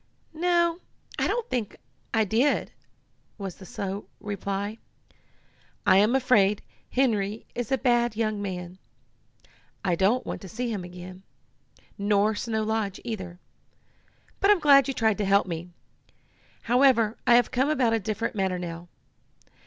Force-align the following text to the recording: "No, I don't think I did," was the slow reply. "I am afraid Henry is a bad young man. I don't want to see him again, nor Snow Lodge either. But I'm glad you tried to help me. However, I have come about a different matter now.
"No, 0.33 0.79
I 1.19 1.27
don't 1.27 1.47
think 1.47 1.77
I 2.11 2.23
did," 2.25 2.71
was 3.37 3.57
the 3.57 3.67
slow 3.67 4.05
reply. 4.19 4.79
"I 5.85 5.97
am 5.97 6.15
afraid 6.15 6.63
Henry 6.89 7.45
is 7.53 7.71
a 7.71 7.77
bad 7.77 8.15
young 8.15 8.41
man. 8.41 8.79
I 9.85 9.93
don't 9.93 10.25
want 10.25 10.41
to 10.41 10.49
see 10.49 10.71
him 10.73 10.83
again, 10.83 11.21
nor 11.99 12.33
Snow 12.33 12.63
Lodge 12.63 12.99
either. 13.03 13.37
But 14.39 14.49
I'm 14.49 14.59
glad 14.59 14.87
you 14.87 14.95
tried 14.95 15.19
to 15.19 15.25
help 15.25 15.45
me. 15.45 15.69
However, 16.63 17.15
I 17.27 17.35
have 17.35 17.51
come 17.51 17.69
about 17.69 17.93
a 17.93 17.99
different 17.99 18.33
matter 18.33 18.57
now. 18.57 18.87